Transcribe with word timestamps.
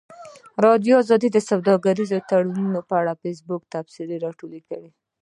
ازادي 0.03 0.57
راډیو 0.65 0.95
د 1.33 1.37
سوداګریز 1.49 2.11
تړونونه 2.29 2.79
په 2.89 2.93
اړه 3.01 3.13
د 3.15 3.19
فیسبوک 3.23 3.61
تبصرې 3.73 4.15
راټولې 4.25 4.61
کړي. 4.69 4.89